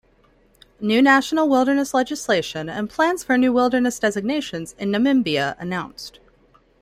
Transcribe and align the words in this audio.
New 0.79 0.99
national 0.99 1.47
wilderness 1.47 1.93
legislation 1.93 2.67
and 2.69 2.89
plans 2.89 3.23
for 3.23 3.37
new 3.37 3.53
wilderness 3.53 3.99
designations 3.99 4.73
in 4.79 4.89
Namimbia 4.89 5.55
announced. 5.59 6.19